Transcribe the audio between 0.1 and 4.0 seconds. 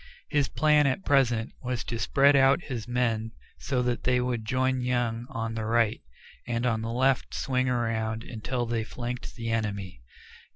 His plan, at present, was to spread out his men so